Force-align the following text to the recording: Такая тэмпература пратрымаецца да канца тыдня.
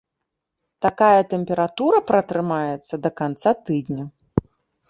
Такая 0.85 1.21
тэмпература 1.33 1.97
пратрымаецца 2.13 2.95
да 3.05 3.09
канца 3.23 3.51
тыдня. 3.69 4.03